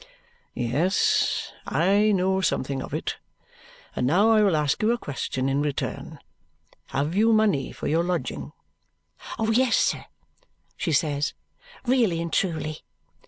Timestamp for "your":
7.87-8.03